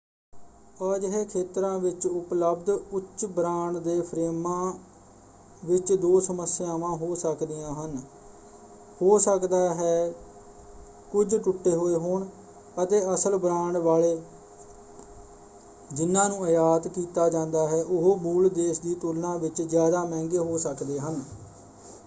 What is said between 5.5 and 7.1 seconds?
ਵਿੱਚ ਦੋ ਸਮੱਸਿਆਵਾਂ